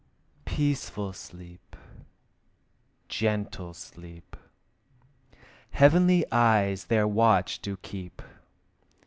[0.45, 1.75] Peaceful sleep,
[3.07, 4.35] gentle sleep!
[5.69, 8.23] Heavenly eyes their watch do keep.